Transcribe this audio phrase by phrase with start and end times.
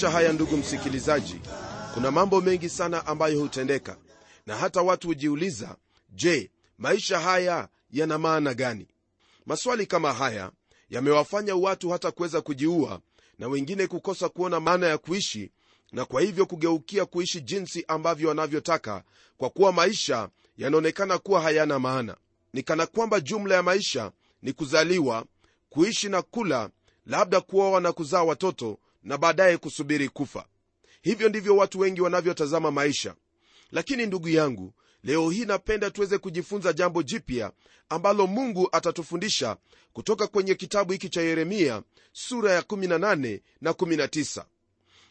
[0.00, 1.40] maisha haya ndugu msikilizaji
[1.94, 3.96] kuna mambo mengi sana ambayo hutendeka.
[4.46, 5.76] Na hata watu hujiuliza
[6.10, 8.86] je maisha haya yana maana gani?
[9.46, 10.50] Maswali kama haya
[10.90, 13.00] yamewafanya watu hata kuweza kujiua
[13.38, 15.50] na wengine kukosa kuona maana ya kuishi
[15.92, 19.02] na kwa hivyo kugeukia kuishi jinsi ambavyo wanavyotaka
[19.36, 22.16] kwa kuwa maisha yanaonekana kuwa hayana maana.
[22.52, 25.24] Ni kana kwamba jumla ya maisha ni kuzaliwa
[25.70, 26.70] kuishi na kula
[27.06, 30.46] labda kuoa na kuzaa watoto na baadaye kusubiri kufa.
[31.02, 33.14] Hivyo ndivyo watu wengi wanavyotazama maisha.
[33.70, 37.52] Lakini ndugu yangu leo hii napenda tuweze kujifunza jambo jipya
[37.88, 39.56] ambalo mungu atatufundisha
[39.92, 44.44] kutoka kwenye kitabu hiki cha yeremia sura ya 18 na 19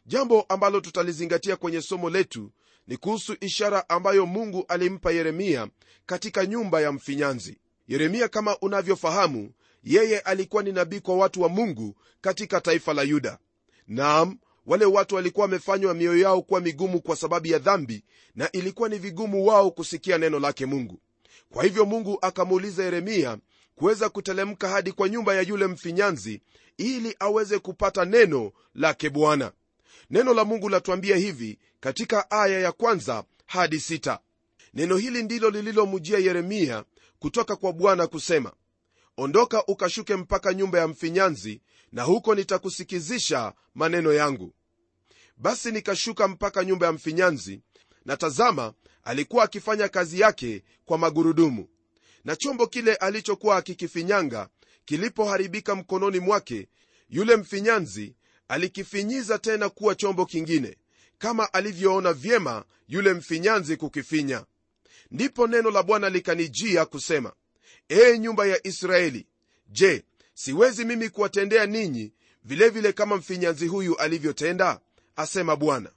[0.06, 2.52] jambo ambalo tutalizingatia kwenye somo letu
[2.88, 5.68] ni kuhusu ishara ambayo mungu alimpa yeremia
[6.06, 7.58] katika nyumba ya mfinyanzi.
[7.88, 9.52] Yeremia kama unavyofahamu
[9.84, 13.40] yeye alikuwa ni nabii kwa watu wa mungu katika taifa la yuda
[13.90, 18.04] naam wale watu walikuwa wamefanywa mioyo yao kuwa migumu kwa sababu ya dhambi
[18.36, 21.00] na ilikuwa ni vigumu wao kusikia neno lake mungu.
[21.52, 23.38] Kwa hivyo mungu akamuuliza yeremia
[23.76, 26.42] kuweza kutelemka hadi kwa nyumba ya yule mfinyanzi
[26.78, 29.52] ili aweze kupata neno lake bwana.
[30.09, 34.20] Neno la mungu latuambia hivi katika aya ya kwanza hadi sita.
[34.74, 36.84] Neno hili ndilo lililomujia yeremia
[37.20, 38.52] kutoka kwa bwana kusema
[39.18, 44.53] ondoka ukashuke mpaka nyumba ya mfinyanzi na huko nitakusikizisha maneno yangu.
[45.38, 47.62] Basi nikashuka mpaka nyumba ya mfinyanzi
[48.06, 51.68] na tazama alikuwa akifanya kazi yake kwa magurudumu.
[52.24, 54.50] Na chombo kile alichokuwa akikifinyanga
[54.86, 56.68] kilipoharibika mkononi mwake
[57.09, 58.16] yule mfinyanzi
[58.47, 60.78] alikifinyiza tena kuwa chombo kingine
[61.18, 64.46] kama alivyoona vyema yule mfinyanzi kukifinya.
[65.12, 67.34] Ndipo neno la bwana likanijia kusema
[67.90, 69.28] ee nyumba ya israeli
[69.68, 70.03] je
[70.44, 72.13] siwezi mimi kuwatendea ninyi
[72.44, 74.79] vilevile vile kama mfinyanzi huyu alivyotenda?
[75.16, 75.91] Asema bwana.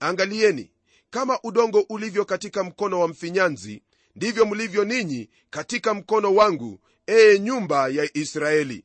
[0.00, 0.72] Angalieni
[1.10, 3.82] kama udongo ulivyo katika mkono wa mfinyanzi
[4.16, 8.84] ndivyo mlivyo ninyi katika mkono wangu ee nyumba ya israeli.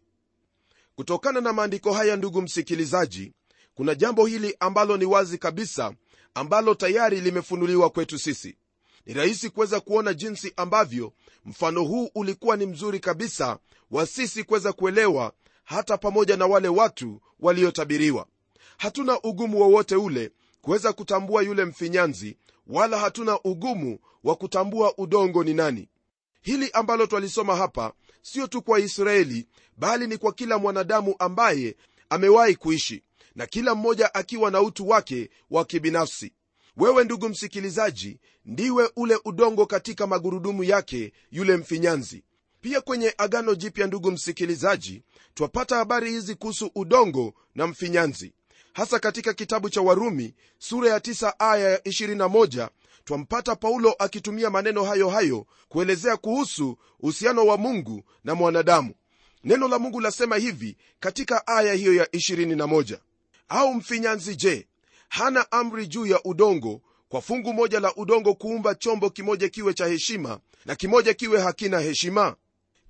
[0.96, 3.34] Kutokana na maandiko haya ndugu msikilizaji
[3.76, 5.94] kuna jambo hili ambalo ni wazi kabisa
[6.34, 8.58] ambalo tayari limefunuliwa kwetu sisi.
[9.06, 11.14] Ni rahisi kuweza kuona jinsi ambavyo
[11.46, 13.60] mfano huu ulikuwa ni mzuri kabisa
[13.92, 15.34] wa sisi kuweza kuelewa
[15.64, 18.28] hata pamoja na wale watu waliotabiriwa.
[18.78, 25.54] Hatuna ugumu wowote ule kuweza kutambua yule mfinyanzi wala hatuna ugumu wa kutambua udongo ni
[25.54, 25.90] nani.
[26.42, 29.48] Hili ambalo twalisoma hapa sio tu kwa israeli
[29.78, 31.76] bali ni kwa kila mwanadamu ambaye
[32.10, 33.04] amewahi kuishi
[33.36, 36.34] na kila mmoja akiwa na utu wake wa kibinafsi
[36.78, 42.24] wewe ndugu msikilizaji ndiwe ule udongo katika magurudumu yake yule mfinyanzi.
[42.62, 45.04] Pia kwenye agano jipya ndugu msikilizaji
[45.34, 48.34] twapata habari hizi kuhusu udongo na mfinyanzi.
[48.74, 52.70] Hasa katika kitabu cha warumi sura ya 9 aya ya 21
[53.06, 58.94] twampata paulo akitumia maneno hayo hayo kuelezea kuhusu uhusiano wa mungu na mwanadamu.
[59.44, 62.98] Neno la mungu lasema hivi katika aya hiyo ya 21
[63.50, 64.68] au mfinyanzi je
[65.16, 69.86] hana amri juu ya udongo kwa fungu moja la udongo kuumba chombo kimoja kiwe cha
[69.86, 72.36] heshima na kimoja kiwe hakina heshima.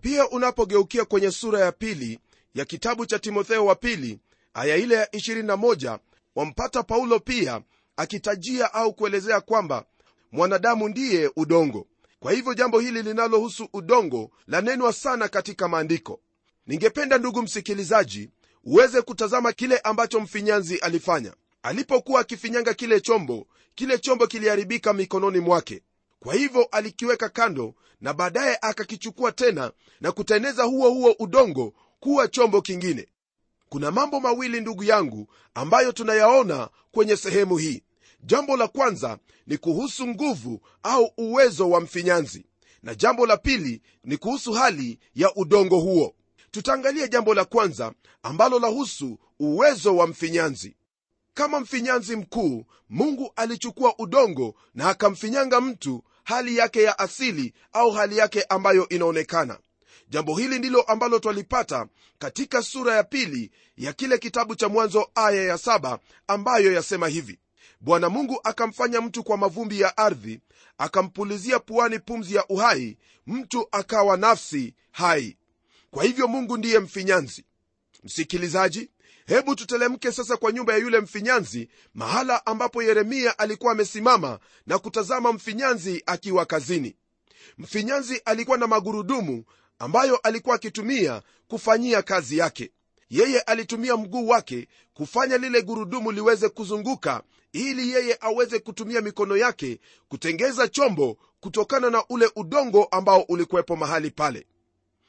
[0.02, 2.20] Pia unapogeukia kwenye sura ya pili
[2.56, 4.20] ya kitabu cha timotheo wa pili
[4.54, 6.00] aya ile ya 21
[6.36, 7.62] wampata paulo pia
[7.98, 9.86] akitajia au kuelezea kwamba
[10.32, 11.88] mwanadamu ndiye udongo.
[12.20, 16.20] Kwa hivyo jambo hili linalohusu udongo lanenwa sana katika maandiko.
[16.68, 18.30] Ningependa ndugu msikilizaji
[18.64, 21.34] uweze kutazama kile ambacho mfinyanzi alifanya
[21.66, 25.82] alipokuwa akifinyanga kile chombo kile chombo kiliharibika mikononi mwake.
[26.20, 29.72] Kwa hivyo alikiweka kando na baadaye akakichukua tena
[30.02, 33.08] na kuteneza huo huo udongo kuwa chombo kingine.
[33.70, 37.84] Kuna mambo mawili ndugu yangu ambayo tunayaona kwenye sehemu hii.
[38.24, 42.46] Jambo la kwanza ni kuhusu nguvu au uwezo wa mfinyanzi
[42.84, 46.16] na jambo la pili ni kuhusu hali ya udongo huo.
[46.52, 50.76] Tutaangalia jambo la kwanza ambalo lahusu uwezo wa mfinyanzi
[51.36, 58.18] kama mfinyanzi mkuu mungu alichukua udongo na akamfinyanga mtu hali yake ya asili au hali
[58.18, 59.60] yake ambayo inaonekana.
[60.10, 61.88] Jambo hili ndilo ambalo twalipata
[62.20, 67.40] katika sura ya pili ya kile kitabu cha mwanzo aya ya saba ambayo yasema hivi.
[67.82, 70.40] Bwana mungu akamfanya mtu kwa mavumbi ya ardhi
[70.78, 72.98] akampulizia puani pumzi ya uhai
[73.28, 75.38] mtu akawa nafsi hai.
[75.92, 77.46] Kwa hivyo mungu ndiye mfinyanzi.
[78.04, 78.90] Msikilizaji
[79.26, 85.34] hebu tutelemke sasa kwa nyumba ya yule mfinyanzi mahala ambapo yeremia alikuwa amesimama na kutazama
[85.34, 86.96] mfinyanzi akiwa kazini.
[87.58, 89.44] Mfinyanzi alikuwa na magurudumu
[89.80, 92.72] ambayo alikuwa akitumia kufanyia kazi yake.
[93.10, 97.24] Yeye alitumia mguu wake kufanya lile gurudumu liweze kuzunguka
[97.54, 104.12] ili yeye aweze kutumia mikono yake kutengeza chombo kutokana na ule udongo ambao ulikuwepo mahali
[104.12, 104.48] pale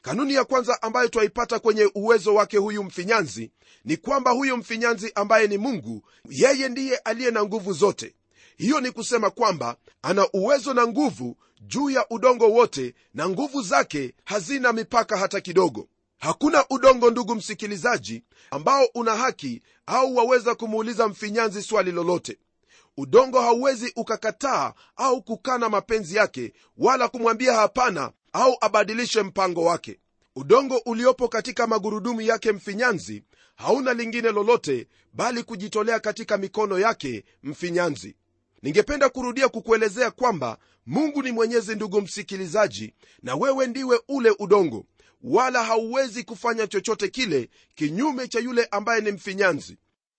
[0.07, 3.51] kanuni ya kwanza ambayo twaipata kwenye uwezo wake huyu mfinyanzi
[3.85, 8.15] ni kwamba huyu mfinyanzi ambaye ni mungu yeye ndiye aliye na nguvu zote.
[8.57, 14.13] Hiyo ni kusema kwamba ana uwezo na nguvu juu ya udongo wote na nguvu zake
[14.25, 15.87] hazina mipaka hata kidogo.
[16.17, 22.37] Hakuna udongo ndugu msikilizaji ambao una haki au waweza kumuuliza mfinyanzi swali lolote.
[22.97, 29.99] Udongo hauwezi ukakataa au kukana mapenzi yake wala kumwambia hapana au abadilishe mpango wake.
[30.35, 33.23] Udongo uliopo katika magurudumu yake mfinyanzi
[33.55, 38.15] hauna lingine lolote bali kujitolea katika mikono yake mfinyanzi.
[38.61, 42.93] Ningependa kurudia kukuelezea kwamba mungu ni mwenyezi ndugu msikilizaji
[43.23, 44.85] na wewe ndiwe ule udongo.
[45.23, 49.77] Wala hauwezi kufanya chochote kile kinyume cha yule ambaye ni mfinyanzi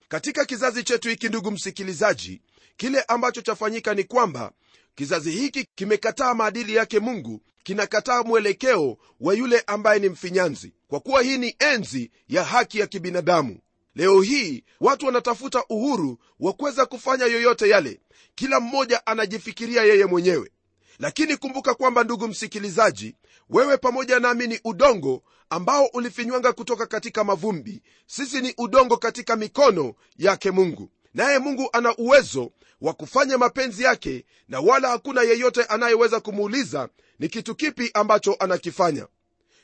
[0.08, 2.43] katika kizazi chetu hiki ndugu msikilizaji
[2.76, 4.52] kile ambacho chafanyika ni kwamba
[4.94, 11.22] kizazi hiki kimekataa maadili yake mungu kinakataa mwelekeo wa yule ambaye ni mfinyanzi kwa kuwa
[11.22, 13.58] hii ni enzi ya haki ya kibinadamu.
[13.94, 18.00] Leo hii watu wanatafuta uhuru wa kuweza kufanya yoyote yale
[18.34, 20.50] kila mmoja anajifikiria yeye mwenyewe.
[20.99, 23.16] Lakini kumbuka kwamba ndugu msikilizaji
[23.50, 27.83] wewe pamoja nami ni udongo ambao ulifinywanga kutoka katika mavumbi.
[28.06, 30.91] Sisi ni udongo katika mikono yake mungu.
[31.15, 32.50] Naye mungu ana uwezo
[32.81, 39.06] wa kufanya mapenzi yake na wala hakuna yeyote anayeweza kumuuliza ni kitu kipi ambacho anakifanya.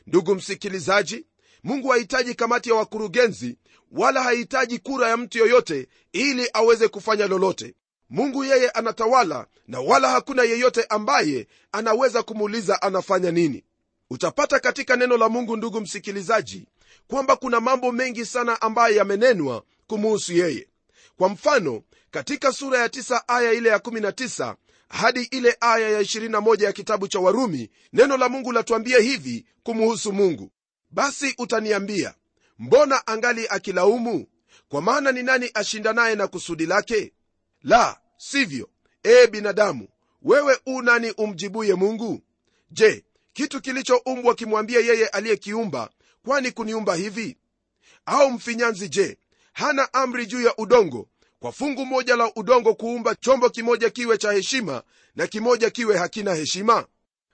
[0.07, 1.27] Ndugu msikilizaji
[1.65, 3.59] mungu hahitaji kamati ya wakurugenzi
[3.93, 7.75] wala hahitaji kura ya mtu yoyote ili aweze kufanya lolote.
[8.11, 13.65] Mungu yeye anatawala na wala hakuna yeyote ambaye anaweza kumuuliza anafanya nini
[14.15, 16.69] utapata katika neno la mungu ndugu msikilizaji
[17.09, 20.69] kwamba kuna mambo mengi sana ambayo yamenenwa kumuhusu yeye.
[21.17, 24.55] Kwa mfano katika sura ya 9 aya ile ya 19
[24.89, 30.13] hadi ile aya ya 21 ya kitabu cha warumi neno la mungu latuambia hivi kumuhusu
[30.13, 30.51] mungu.
[30.91, 32.15] Basi utaniambia
[32.59, 34.27] mbona angali akilaumu?
[34.69, 37.13] Kwa maana ni nani ashindanaye na kusudi lake?
[37.63, 38.69] La sivyo.
[39.05, 39.89] Ee binadamu
[40.23, 42.21] wewe u nani umjibuye mungu?
[42.71, 45.91] Je kitu kilichoumbwa kimwambia yeye aliyekiumba
[46.25, 47.37] kwani kuniumba hivi?
[48.07, 49.19] Au mfinyanzi je
[49.53, 51.09] hana amri juu ya udongo?
[51.41, 54.83] Kwa fungu moja la udongo kuumba chombo kimoja kiwe cha heshima
[55.17, 56.87] na kimoja kiwe hakina heshima?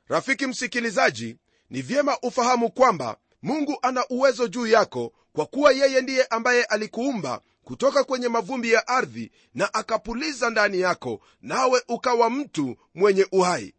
[0.09, 1.37] Rafiki msikilizaji
[1.71, 7.41] ni vyema ufahamu kwamba mungu ana uwezo juu yako kwa kuwa yeye ndiye ambaye alikuumba
[7.65, 13.75] kutoka kwenye mavumbi ya ardhi na akapuliza ndani yako nawe ukawa mtu mwenye uhai.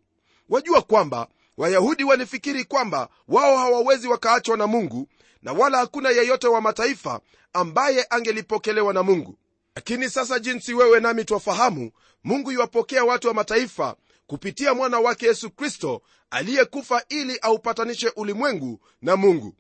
[0.50, 1.28] Wajua kwamba
[1.58, 5.08] wayahudi walifikiri kwamba wao hawawezi wakaachwa na mungu
[5.42, 7.22] na wala hakuna yeyote wa mataifa
[7.54, 9.38] ambaye angelipokelewa na mungu.
[9.76, 11.92] Lakini sasa jinsi wewe nami twafahamu
[12.24, 13.96] mungu yuwapokea watu wa mataifa
[14.28, 19.56] kupitia mwana wake yesu kristo aliyekufa ili aupatanishe ulimwengu na mungu.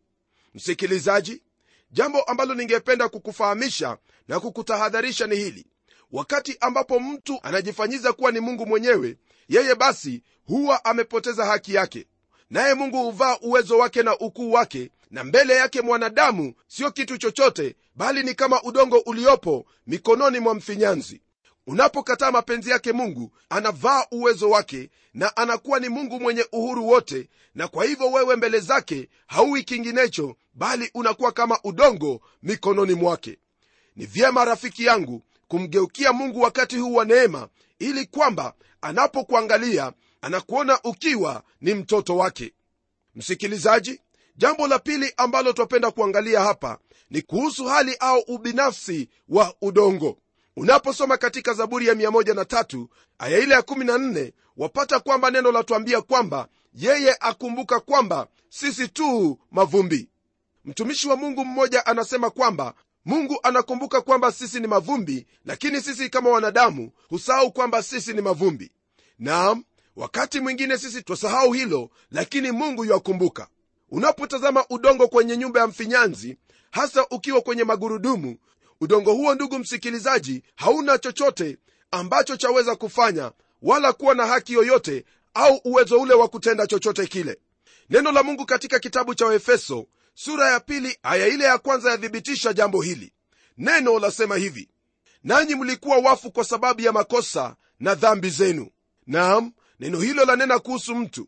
[0.53, 1.43] Msikilizaji
[1.91, 5.65] jambo ambalo ningependa kukufahamisha na kukutahadharisha ni hili.
[6.11, 9.17] Wakati ambapo mtu anajifanyiza kuwa ni mungu mwenyewe
[9.51, 12.07] yeye basi huwa amepoteza haki yake.
[12.49, 17.75] Naye mungu huvaa uwezo wake na ukuu wake na mbele yake mwanadamu sio kitu chochote
[17.95, 21.21] bali ni kama udongo uliopo mikononi mwa mfinyanzi.
[21.67, 27.67] Unapokataa mapenzi yake mungu anavaa uwezo wake na anakuwa ni mungu mwenye uhuru wote na
[27.67, 33.37] kwa hivyo wewe mbele zake hauwi kinginecho bali unakuwa kama udongo mikononi mwake.
[33.95, 37.47] Ni vyema rafiki yangu kumgeukia mungu wakati huu wa neema
[37.79, 42.53] ili kwamba anapokuangalia anakuona ukiwa ni mtoto wake.
[43.15, 44.01] Msikilizaji
[44.35, 46.77] jambo la pili ambalo twapenda kuangalia hapa
[47.09, 50.17] ni kuhusu hali au ubinafsi wa udongo.
[50.57, 52.85] Unaposoma katika zaburi ya 13
[53.19, 60.09] aya ile ya 14 wapata kwamba neno latuambia kwamba yeye akumbuka kwamba sisi tu mavumbi.
[60.65, 62.73] Mtumishi wa mungu mmoja anasema kwamba
[63.05, 68.71] mungu anakumbuka kwamba sisi ni mavumbi lakini sisi kama wanadamu husahau kwamba sisi ni mavumbi.
[69.19, 69.63] Naam
[69.95, 73.47] wakati mwingine sisi twasahau hilo lakini mungu yakumbuka
[73.89, 76.37] unapotazama udongo kwenye nyumba ya mfinyanzi
[76.71, 78.37] hasa ukiwa kwenye magurudumu
[78.81, 81.57] udongo huo ndugu msikilizaji hauna chochote
[81.91, 83.31] ambacho chaweza kufanya
[83.61, 87.39] wala kuwa na haki yoyote au uwezo ule wa kutenda chochote kile.
[87.89, 92.53] Neno la mungu katika kitabu cha waefeso sura ya pili aya ile ya kwanza yathibitisha
[92.53, 93.13] jambo hili.
[93.57, 94.69] Neno lasema hivi
[95.23, 98.69] nanyi mlikuwa wafu kwa sababu ya makosa na dhambi zenu.
[99.07, 101.27] Nam neno hilo lanena kuhusu mtu.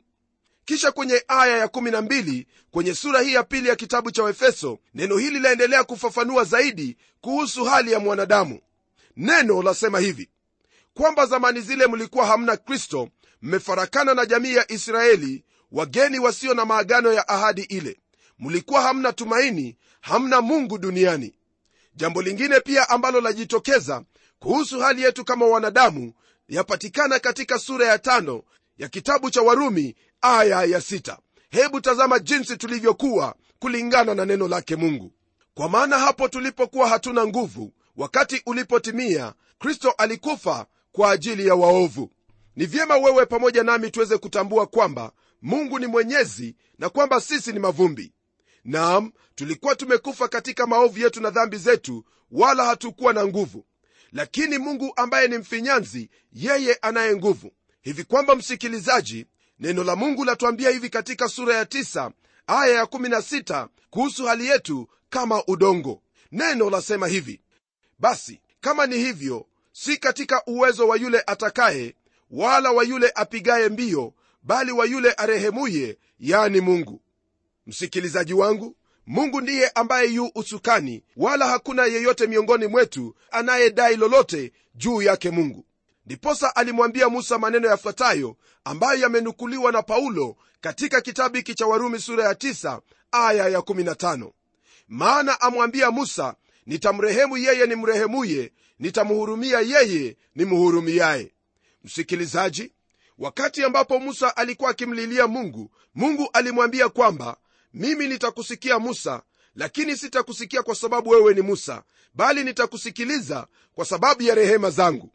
[0.66, 5.40] Kisha kwenye aya ya12 kwenye sura hii ya pili ya kitabu cha efeso neno hili
[5.40, 8.60] laendelea kufafanua zaidi kuhusu hali ya mwanadamu.
[9.18, 10.30] Neno lasema hivi
[10.94, 13.10] kwamba zamani zile mlikuwa hamna kristo
[13.42, 18.00] mmefarakana na jamii ya israeli wageni wasio na maagano ya ahadi ile
[18.40, 21.34] mlikuwa hamna tumaini hamna mungu duniani.
[21.96, 24.04] Jambo lingine pia ambalo lajitokeza
[24.40, 26.14] kuhusu hali yetu kama wanadamu
[26.48, 28.44] yapatikana katika sura ya tano
[28.78, 31.18] ya kitabu cha warumi aya ya sita.
[31.50, 35.12] hebu tazama jinsi tulivyokuwa kulingana na neno lake mungu.
[35.54, 42.12] Kwa maana hapo tulipokuwa hatuna nguvu wakati ulipotimia kristo alikufa kwa ajili ya waovu.
[42.56, 45.12] Ni vyema wewe pamoja nami tuweze kutambua kwamba
[45.42, 48.14] mungu ni mwenyezi na kwamba sisi ni mavumbi
[48.66, 53.66] naam tulikuwa tumekufa katika maovu yetu na dhambi zetu wala hatukuwa na nguvu.
[54.12, 57.52] Lakini mungu ambaye ni mfinyanzi yeye anaye nguvu.
[57.82, 59.26] Hivi kwamba msikilizaji
[59.60, 62.12] neno la mungu latuambia hivi katika sura ya 9
[62.48, 66.02] aya ya 16 kuhusu hali yetu kama udongo.
[66.32, 67.42] Neno lasema hivi
[68.00, 71.96] basi kama ni hivyo si katika uwezo wa yule atakaye
[72.32, 77.02] wala wa yule apigaye mbio bali wa yule arehemuye yani mungu
[77.68, 78.76] msikilizaji wangu
[79.08, 85.66] mungu ndiye ambaye yu usukani wala hakuna yeyote miongoni mwetu anayedai lolote juu yake mungu.
[86.06, 92.24] Ndiposa alimwambia musa maneno yafuatayo ambayo yamenukuliwa na paulo katika kitabu hiki cha warumi sura
[92.24, 92.80] ya 9
[93.12, 94.32] aya ya 15
[94.88, 101.32] maana amwambia musa nitamrehemu yeye nimrehemuye nitamhurumia yeye nimhurumiaye.
[101.84, 102.72] Msikilizaji
[103.18, 107.38] wakati ambapo musa alikuwa akimlilia mungu mungu alimwambia kwamba
[107.74, 109.22] mimi nitakusikia musa
[109.56, 115.10] lakini sitakusikia kwa sababu wewe ni musa bali nitakusikiliza kwa sababu ya rehema zangu.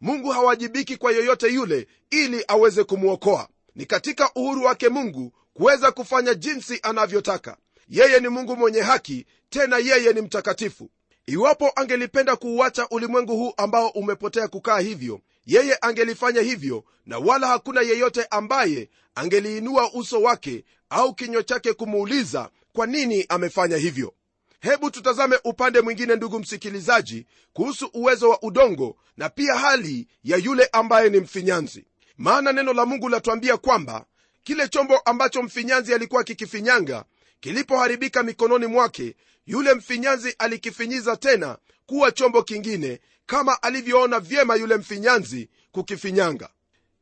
[0.00, 6.34] Mungu hawajibiki kwa yoyote yule ili aweze kumwokoa ni katika uhuru wake mungu kuweza kufanya
[6.34, 7.56] jinsi anavyotaka.
[7.88, 10.90] Yeye ni mungu mwenye haki tena yeye ni mtakatifu.
[11.26, 17.80] Iwapo angelipenda kuuacha ulimwengu huu ambao umepotea kukaa hivyo yeye angelifanya hivyo na wala hakuna
[17.80, 24.14] yeyote ambaye angeliinua uso wake au kinywa chake kumuuliza kwa nini amefanya hivyo.
[24.60, 30.68] Hebu tutazame upande mwingine ndugu msikilizaji kuhusu uwezo wa udongo na pia hali ya yule
[30.72, 31.84] ambaye ni mfinyanzi.
[32.18, 34.04] Maana neno la mungu latuambia kwamba
[34.42, 37.04] kile chombo ambacho mfinyanzi alikuwa kikifinyanga
[37.40, 39.16] kilipoharibika mikononi mwake
[39.46, 46.48] yule mfinyanzi alikifinyiza tena kuwa chombo kingine kama alivyoona vyema yule mfinyanzi kukifinyanga.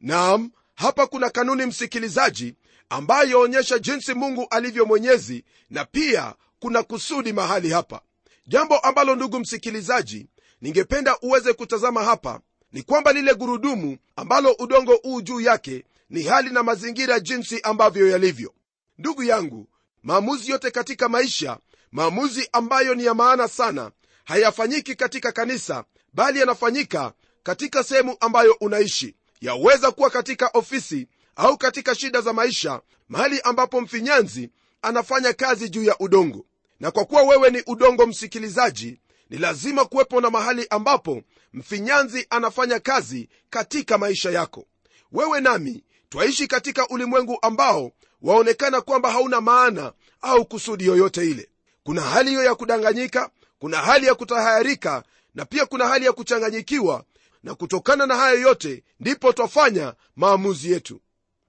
[0.00, 2.54] Naam hapa kuna kanuni msikilizaji
[2.88, 8.00] ambayo yaonyesha jinsi mungu alivyo mwenyezi na pia kuna kusudi mahali hapa.
[8.46, 10.26] Jambo ambalo ndugu msikilizaji
[10.60, 12.40] ningependa uweze kutazama hapa
[12.72, 18.08] ni kwamba lile gurudumu ambalo udongo huu juu yake ni hali na mazingira jinsi ambavyo
[18.08, 18.54] yalivyo.
[18.98, 19.68] Ndugu yangu
[20.02, 21.58] maamuzi yote katika maisha
[21.92, 23.90] maamuzi ambayo ni ya maana sana
[24.24, 27.12] hayafanyiki katika kanisa bali yanafanyika
[27.42, 29.14] katika sehemu ambayo unaishi.
[29.40, 34.50] Yaweza kuwa katika ofisi au katika shida za maisha mahali ambapo mfinyanzi
[34.82, 36.44] anafanya kazi juu ya udongo.
[36.80, 39.00] Na kwa kuwa wewe ni udongo msikilizaji
[39.30, 41.22] ni lazima kuwepo na mahali ambapo
[41.52, 44.66] mfinyanzi anafanya kazi katika maisha yako.
[45.12, 51.48] Wewe nami twaishi katika ulimwengu ambao waonekana kwamba hauna maana au kusudi yoyote ile.
[51.84, 55.02] Kuna hali hiyo ya kudanganyika kuna hali ya kutahayarika
[55.38, 57.04] na pia kuna hali ya kuchanganyikiwa
[57.42, 61.00] na kutokana na hayo yote ndipo twafanya maamuzi yetu.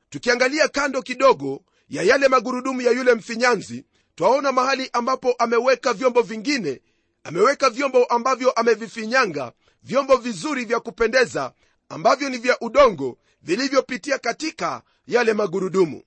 [0.10, 6.82] Tukiangalia kando kidogo ya yale magurudumu ya yule mfinyanzi twaona mahali ambapo ameweka vyombo vingine
[7.24, 9.52] ameweka vyombo ambavyo amevifinyanga
[9.84, 11.54] vyombo vizuri vya kupendeza
[11.90, 16.04] ambavyo ni vya udongo vilivyopitia katika yale magurudumu.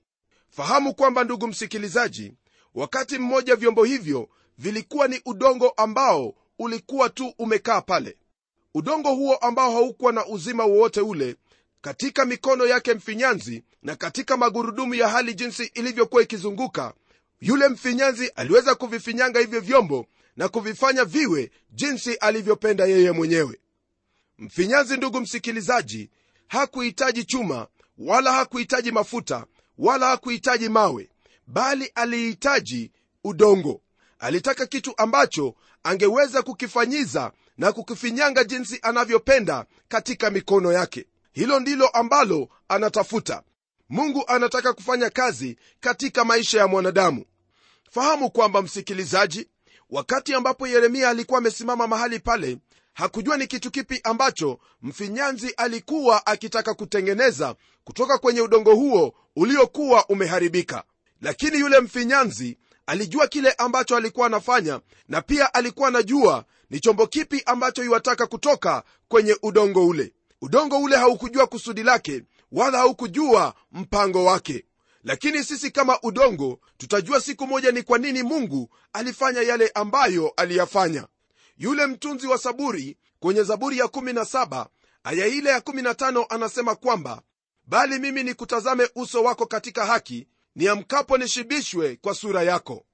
[0.49, 2.33] Fahamu kwamba ndugu msikilizaji
[2.75, 8.17] wakati mmoja vyombo hivyo vilikuwa ni udongo ambao ulikuwa tu umekaa pale.
[8.73, 11.35] Udongo huo ambao haukuwa na uzima wowote ule
[11.81, 16.93] katika mikono yake mfinyanzi na katika magurudumu ya hali jinsi ilivyokuwa ikizunguka
[17.41, 20.05] yule mfinyanzi aliweza kuvifinyanga hivyo vyombo
[20.37, 23.59] na kuvifanya viwe jinsi alivyopenda yeye mwenyewe.
[24.37, 26.09] Mfinyanzi ndugu msikilizaji
[26.47, 27.67] hakuhitaji chuma
[27.97, 29.45] wala hakuhitaji mafuta
[29.77, 31.09] wala hakuhitaji mawe
[31.47, 32.91] bali alihitaji
[33.23, 33.81] udongo
[34.19, 41.05] alitaka kitu ambacho angeweza kukifanyiza na kukifinyanga jinsi anavyopenda katika mikono yake.
[41.31, 43.43] Hilo ndilo ambalo anatafuta.
[43.89, 47.25] Mungu anataka kufanya kazi katika maisha ya mwanadamu.
[47.91, 49.47] Fahamu kwamba msikilizaji
[49.89, 52.57] wakati ambapo yeremia alikuwa amesimama mahali pale
[52.93, 60.83] hakujua ni kitu kipi ambacho mfinyanzi alikuwa akitaka kutengeneza kutoka kwenye udongo huo uliokuwa umeharibika.
[61.21, 67.43] Lakini yule mfinyanzi alijua kile ambacho alikuwa anafanya na pia alikuwa anajua ni chombo kipi
[67.45, 70.13] ambacho iwataka kutoka kwenye udongo ule.
[70.41, 74.65] Udongo ule haukujua kusudi lake wala haukujua mpango wake.
[75.03, 81.07] Lakini sisi kama udongo tutajua siku moja ni kwa nini mungu alifanya yale ambayo aliyafanya.
[81.57, 84.65] Yule mtunzi wa saburi kwenye zaburi ya 17
[85.03, 87.21] aya ile ya 15 anasema kwamba
[87.67, 92.85] bali mimi nikutazame uso wako katika haki niamkapo nishibishwe kwa sura yako.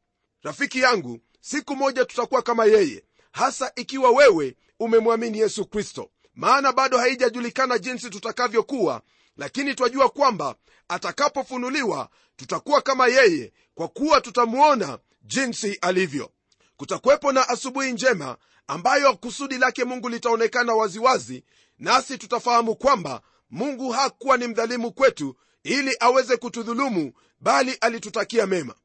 [0.44, 6.10] Rafiki yangu siku moja tutakuwa kama yeye hasa ikiwa wewe umemwamini yesu kristo.
[6.36, 9.02] Maana bado haijajulikana jinsi tutakavyokuwa
[9.38, 10.56] lakini twajua kwamba
[10.88, 16.32] atakapofunuliwa tutakuwa kama yeye kwa kuwa tutamwona jinsi alivyo.
[16.78, 18.38] Kutakuwepo na asubuhi njema
[18.68, 21.44] ambayo kusudi lake mungu litaonekana waziwazi
[21.80, 28.76] nasi tutafahamu kwamba mungu hakuwa ni mdhalimu kwetu ili aweze kutudhulumu bali alitutakia mema.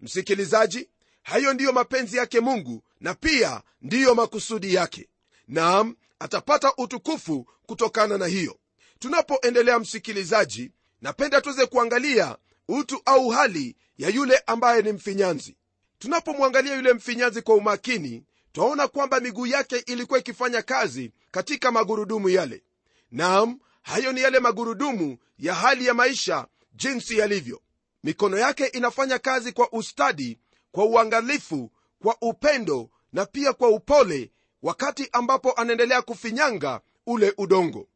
[0.00, 0.88] Msikilizaji
[1.22, 5.08] hayo ndiyo mapenzi yake mungu na pia ndiyo makusudi yake.
[5.48, 8.58] Naam atapata utukufu kutokana na hiyo.
[8.98, 12.36] Tunapoendelea msikilizaji napenda tuweze kuangalia
[12.68, 15.56] utu au hali ya yule ambaye ni mfinyanzi.
[15.98, 22.62] Tunapomwangalia yule mfinyanzi kwa umakini twaona kwamba miguu yake ilikuwa ikifanya kazi katika magurudumu yale.
[23.10, 27.60] Naam hayo ni yale magurudumu ya hali ya maisha jinsi yalivyo.
[28.04, 30.38] Mikono yake inafanya kazi kwa ustadi
[30.72, 31.70] kwa uangalifu
[32.02, 34.30] kwa upendo na pia kwa upole
[34.62, 37.88] wakati ambapo anaendelea kufinyanga ule udongo.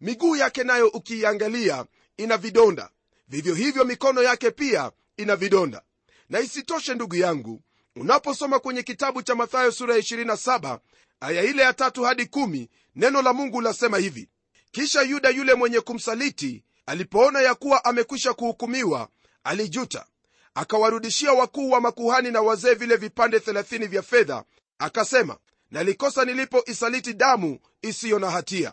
[0.00, 1.84] Miguu yake nayo ukiiangalia
[2.16, 2.90] ina vidonda.
[3.28, 5.82] Vivyo hivyo mikono yake pia ina vidonda.
[6.28, 7.62] Na isitoshe ndugu yangu
[7.96, 10.78] unaposoma kwenye kitabu cha mathayo sura ya 27
[11.20, 14.28] aya ile ya tatu hadi kumi, neno la mungu lasema hivi
[14.70, 19.08] kisha yuda yule mwenye kumsaliti alipoona ya kuwa amekwisha kuhukumiwa
[19.44, 20.06] alijuta.
[20.54, 24.44] Akawarudishia wakuu wa makuhani na wazee vile vipande 30 vya fedha.
[24.78, 25.36] Akasema
[25.70, 28.72] nalikosa nilipoisaliti damu isiyo na hatia.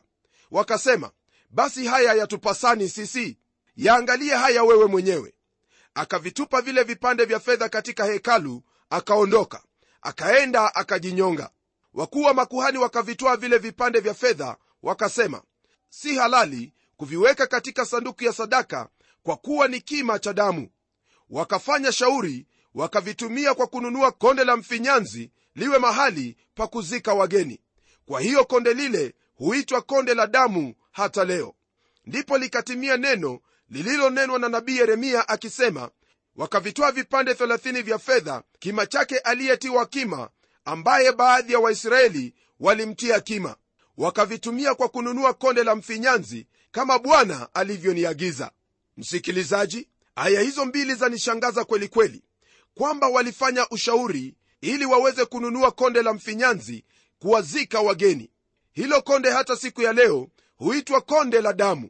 [0.52, 1.12] Wakasema
[1.50, 3.38] basi haya yatupasani sisi.
[3.76, 5.34] Yaangalie haya wewe mwenyewe.
[5.94, 9.64] Akavitupa vile vipande vya fedha katika hekalu akaondoka.
[10.02, 11.50] Akaenda akajinyonga.
[11.94, 15.42] Wakuu wa makuhani wakavitoa vile vipande vya fedha wakasema
[15.89, 18.89] si halali kuviweka katika sanduku ya sadaka
[19.23, 20.69] kwa kuwa ni kima cha damu.
[21.30, 27.60] Wakafanya shauri wakavitumia kwa kununua konde la mfinyanzi liwe mahali pa kuzika wageni.
[28.06, 31.56] Kwa hiyo konde lile huitwa konde la damu hata leo.
[32.06, 35.89] Ndipo likatimia neno lililonenwa na nabii yeremia akisema
[36.36, 40.30] wakavitoa vipande 30 vya fedha kima chake aliyetiwa kima
[40.65, 43.56] ambaye baadhi ya waisraeli walimtia kima
[43.98, 48.52] wakavitumia kwa kununua konde la mfinyanzi kama bwana alivyoniagiza.
[48.98, 52.24] Msikilizaji aya hizo mbili zanishangaza kweli kweli
[52.76, 56.86] kwamba walifanya ushauri ili waweze kununua konde la mfinyanzi
[57.20, 58.32] kuwazika wageni.
[58.72, 61.90] Hilo konde hata siku ya leo huitwa konde la damu.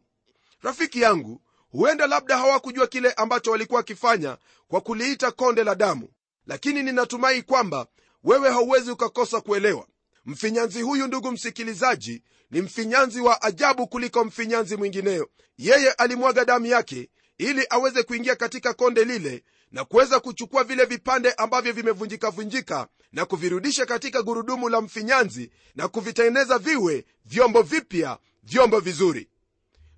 [0.62, 1.41] Rafiki yangu
[1.72, 6.10] huenda labda hawakujua kile ambacho walikuwa wakifanya kwa kuliita konde la damu
[6.48, 7.88] lakini ninatumai kwamba
[8.24, 9.88] wewe hauwezi ukakosa kuelewa
[10.28, 15.30] mfinyanzi huyu ndugu msikilizaji ni mfinyanzi wa ajabu kuliko mfinyanzi mwingineyo.
[15.58, 21.32] Yeye alimwaga damu yake ili aweze kuingia katika konde lile na kuweza kuchukua vile vipande
[21.32, 29.30] ambavyo vimevunjikavunjika na kuvirudisha katika gurudumu la mfinyanzi na kuvitengeneza viwe vyombo vipya vyombo vizuri.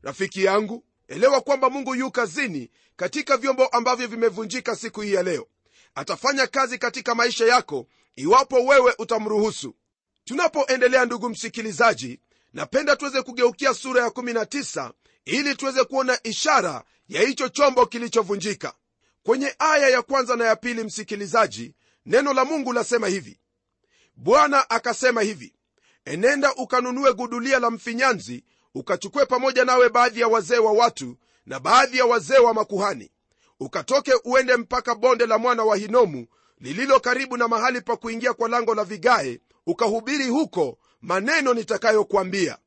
[0.02, 5.48] Rafiki yangu elewa kwamba mungu yu kazini katika vyombo ambavyo vimevunjika siku hii ya leo.
[5.96, 9.76] Atafanya kazi katika maisha yako iwapo wewe utamruhusu
[10.26, 12.20] tunapoendelea ndugu msikilizaji
[12.54, 14.92] napenda tuweze kugeukia sura ya 19
[15.26, 18.74] ili tuweze kuona ishara ya hicho chombo kilichovunjika.
[19.24, 23.40] Kwenye aya ya kwanza na ya pili msikilizaji neno la mungu lasema hivi.
[24.16, 25.54] Bwana akasema hivi
[26.06, 28.44] enenda ukanunue gudulia la mfinyanzi
[28.76, 33.12] ukachukue pamoja nawe baadhi ya wazee wa watu na baadhi ya wazee wa makuhani.
[33.60, 36.28] Ukatoke uende mpaka bonde la mwana wa hinomu
[36.60, 42.58] lililo karibu na mahali pa kuingia kwa lango la vigae ukahubiri huko maneno nitakayokwambia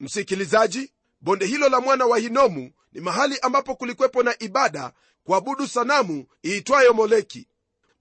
[0.00, 4.92] msikilizaji bonde hilo la mwana wa hinomu ni mahali ambapo kulikwepo na ibada
[5.24, 7.48] kuabudu sanamu iitwayo moleki.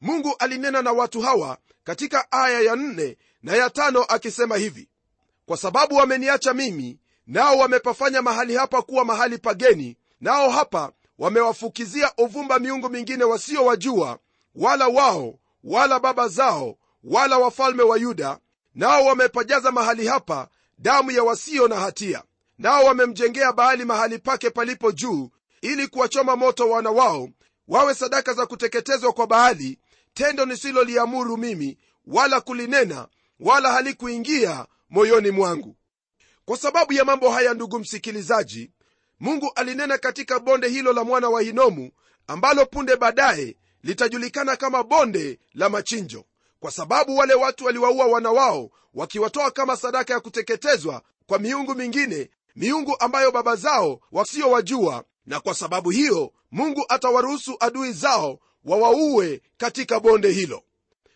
[0.01, 4.89] Mungu alinena na watu hawa katika aya ya nne na ya tano akisema hivi
[5.45, 12.59] kwa sababu wameniacha mimi nao wamepafanya mahali hapa kuwa mahali pageni nao hapa wamewafukizia uvumba
[12.59, 14.19] miungu mingine wasiowajua
[14.55, 18.39] wala wao wala baba zao wala wafalme wa yuda
[18.75, 22.23] nao wamepajaza mahali hapa damu ya wasio na hatia.
[22.57, 25.29] Nao wamemjengea baali mahali pake palipo juu
[25.62, 27.29] ili kuwachoma moto wana wao
[27.67, 29.79] wawe sadaka za kuteketezwa kwa baali
[30.13, 33.07] tendo nisiloliamuru mimi wala kulinena
[33.39, 35.75] wala halikuingia moyoni mwangu.
[36.45, 38.71] Kwa sababu ya mambo haya ndugu msikilizaji
[39.19, 41.91] mungu alinena katika bonde hilo la mwana wa hinomu
[42.27, 46.25] ambalo punde baadaye litajulikana kama bonde la machinjo
[46.63, 52.30] kwa sababu wale watu waliwaua wana wao wakiwatoa kama sadaka ya kuteketezwa kwa miungu mingine
[52.56, 59.99] miungu ambayo baba zao wasiyowajua na kwa sababu hiyo mungu atawaruhusu adui zao wawaue katika
[59.99, 60.63] bonde hilo.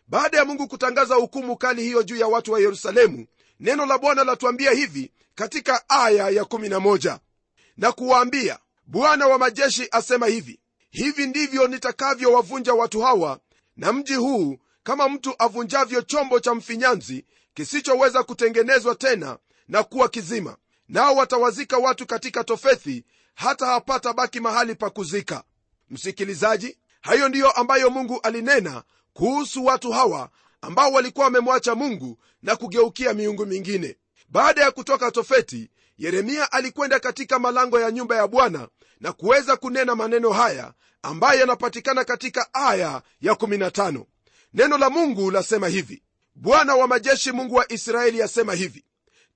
[0.08, 3.26] Baada ya mungu kutangaza hukumu kali hiyo juu ya watu wa yerusalemu
[3.60, 7.18] neno la bwana latuambia hivi katika aya ya 11
[7.78, 13.40] na kuwaambia bwana wa majeshi asema hivi hivi ndivyo nitakavyowavunja watu hawa
[13.78, 20.58] na mji huu kama mtu avunjavyo chombo cha mfinyanzi kisichoweza kutengenezwa tena na kuwa kizima
[20.90, 25.44] nao watawazika watu katika tofethi hata hapata baki mahali pa kuzika.
[25.90, 30.30] Msikilizaji hayo ndiyo ambayo mungu alinena kuhusu watu hawa
[30.62, 33.98] ambao walikuwa wamemwacha mungu na kugeukia miungu mingine.
[34.30, 38.68] Baada ya kutoka tofeti yeremia alikwenda katika malango ya nyumba ya bwana
[39.00, 44.06] na kuweza kunena maneno haya ambayo yanapatikana katika aya ya 15
[44.54, 46.04] neno la mungu lasema hivi.
[46.36, 48.86] Bwana wa majeshi mungu wa israeli asema hivi.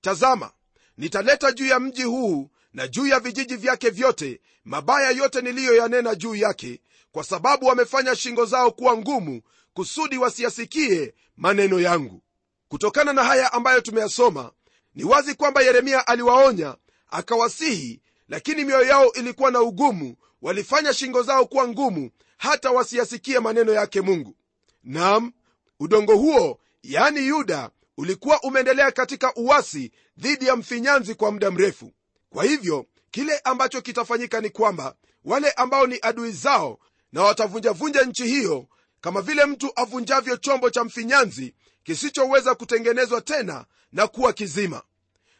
[0.00, 0.52] Tazama
[0.96, 6.34] nitaleta juu ya mji huu na juu ya vijiji vyake vyote mabaya yote niliyoyanena juu
[6.34, 6.80] yake
[7.12, 9.42] kwa sababu wamefanya shingo zao kuwa ngumu
[9.74, 12.22] kusudi wasiyasikie maneno yangu.
[12.68, 14.52] Kutokana na haya ambayo tumeyasoma
[14.94, 16.76] ni wazi kwamba yeremia aliwaonya
[17.10, 23.72] akawasihi lakini mioyo yao ilikuwa na ugumu walifanya shingo zao kuwa ngumu hata wasiyasikie maneno
[23.72, 24.36] yake mungu
[24.84, 25.32] nam
[25.80, 31.92] udongo huo yani yuda ulikuwa umeendelea katika uwasi dhidi ya mfinyanzi kwa muda mrefu.
[32.30, 36.78] Kwa hivyo kile ambacho kitafanyika ni kwamba wale ambao ni adui zao
[37.12, 38.66] na watavunjavunja nchi hiyo
[39.00, 44.82] kama vile mtu avunjavyo chombo cha mfinyanzi kisichoweza kutengenezwa tena na kuwa kizima.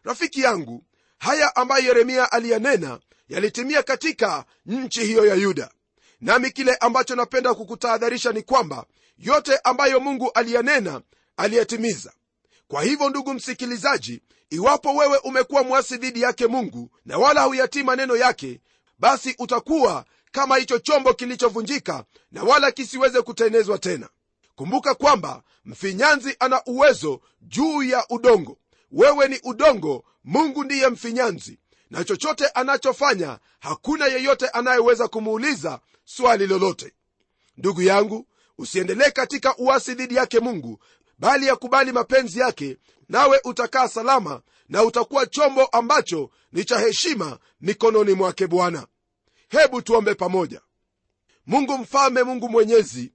[0.04, 0.84] Rafiki yangu
[1.18, 5.70] haya ambayo yeremia aliyanena yalitimia katika nchi hiyo ya yuda.
[6.20, 8.86] Nami kile ambacho napenda kukutahadharisha ni kwamba
[9.22, 11.00] yote ambayo mungu aliyanena
[11.36, 12.12] aliyatimiza.
[12.68, 18.16] Kwa hivyo ndugu msikilizaji iwapo wewe umekuwa mwasi dhidi yake mungu na wala hauyatii maneno
[18.16, 18.60] yake
[18.98, 24.08] basi utakuwa kama hicho chombo kilichovunjika na wala kisiweze kutenezwa tena.
[24.54, 28.58] Kumbuka kwamba mfinyanzi ana uwezo juu ya udongo.
[28.92, 31.58] Wewe ni udongo mungu ndiye mfinyanzi
[31.90, 36.92] na chochote anachofanya hakuna yeyote anayeweza kumuuliza swali lolote.
[37.56, 38.26] Ndugu yangu
[38.58, 40.78] usiendelee katika uasi dhidi yake mungu
[41.18, 42.76] bali yakubali mapenzi yake
[43.08, 48.86] nawe utakaa salama na utakuwa chombo ambacho ni cha heshima mikononi mwake bwana.
[49.48, 50.60] Hebu tuombe pamoja.
[51.46, 53.12] Mungu mfalme mungu mwenyezi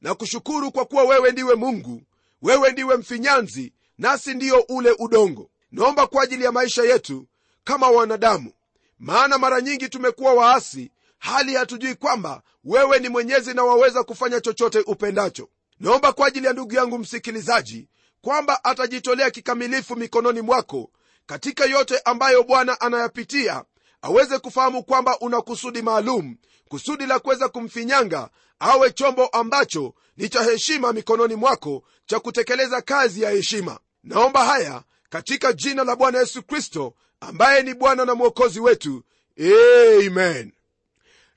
[0.00, 2.02] na kushukuru kwa kuwa wewe ndiwe mungu
[2.42, 5.50] wewe ndiwe mfinyanzi nasi ndiyo ule udongo.
[5.72, 7.26] Naomba kwa ajili ya maisha yetu
[7.64, 8.52] kama wanadamu
[8.98, 14.78] maana mara nyingi tumekuwa waasi hali hatujui kwamba wewe ni mwenyezi na waweza kufanya chochote
[14.86, 15.48] upendacho.
[15.80, 17.88] Naomba kwa ajili ya ndugu yangu msikilizaji
[18.20, 20.90] kwamba atajitolea kikamilifu mikononi mwako
[21.26, 23.64] katika yote ambayo bwana anayapitia
[24.02, 26.36] aweze kufahamu kwamba una kusudi maalum
[26.68, 28.28] kusudi la kuweza kumfinyanga
[28.58, 33.78] awe chombo ambacho ni cha heshima mikononi mwako cha kutekeleza kazi ya heshima.
[34.04, 39.02] Naomba haya katika jina la bwana yesu kristo ambaye ni bwana na mwokozi wetu.
[39.40, 40.52] Amen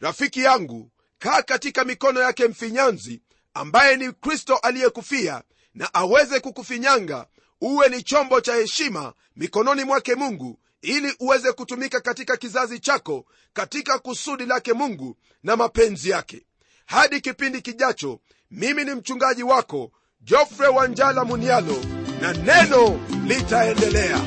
[0.02, 3.22] rafiki yangu kaa katika mikono yake mfinyanzi
[3.54, 7.28] ambaye ni kristo aliyekufia na aweze kukufinyanga
[7.62, 14.00] uwe ni chombo cha heshima mikononi mwake mungu ili uweze kutumika katika kizazi chako katika
[14.00, 16.46] kusudi lake mungu na mapenzi yake.
[16.86, 18.20] Hadi kipindi kijacho
[18.52, 21.78] mimi ni mchungaji wako jofre wanjala munialo
[22.22, 24.22] na neno litaendelea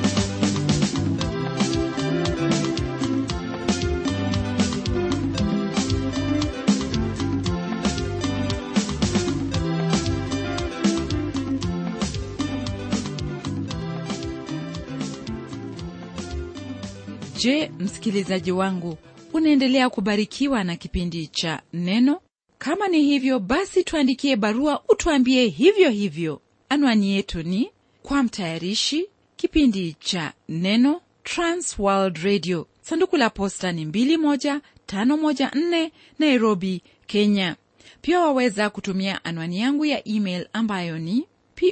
[17.45, 18.97] je msikilizaji wangu
[19.33, 22.21] unaendelea kubarikiwa na kipindi cha neno?
[22.57, 26.41] Kama ni hivyo basi tuandikie barua utuambie hivyo hivyo.
[26.69, 27.71] Anwani yetu ni
[28.03, 32.67] kwa mtayarishi kipindi cha neno transworld radio.
[32.81, 37.55] Sanduku la posta ni 21514 nairobi kenya.
[38.01, 41.27] Pia waweza kutumia anwani yangu ya email ambayo ni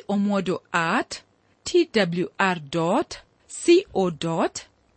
[0.08, 1.22] pomodo at
[1.64, 2.62] twr
[3.94, 4.12] co